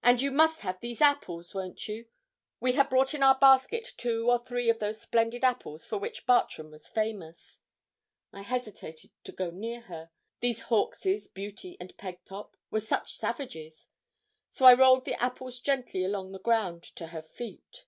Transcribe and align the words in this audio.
'And 0.00 0.22
you 0.22 0.30
must 0.30 0.60
have 0.60 0.78
these 0.78 1.00
apples 1.00 1.52
won't 1.52 1.88
you?' 1.88 2.06
We 2.60 2.74
had 2.74 2.88
brought 2.88 3.14
in 3.14 3.22
our 3.24 3.36
basket 3.36 3.94
two 3.96 4.30
or 4.30 4.38
three 4.38 4.70
of 4.70 4.78
those 4.78 5.00
splendid 5.00 5.42
apples 5.42 5.84
for 5.84 5.98
which 5.98 6.24
Bartram 6.24 6.70
was 6.70 6.86
famous. 6.88 7.62
I 8.32 8.42
hesitated 8.42 9.10
to 9.24 9.32
go 9.32 9.50
near 9.50 9.80
her, 9.80 10.12
these 10.38 10.62
Hawkeses, 10.70 11.26
Beauty 11.26 11.76
and 11.80 11.96
Pegtop, 11.96 12.54
were 12.70 12.78
such 12.78 13.16
savages. 13.16 13.88
So 14.50 14.66
I 14.66 14.72
rolled 14.74 15.04
the 15.04 15.20
apples 15.20 15.58
gently 15.58 16.04
along 16.04 16.30
the 16.30 16.38
ground 16.38 16.84
to 16.94 17.08
her 17.08 17.22
feet. 17.22 17.86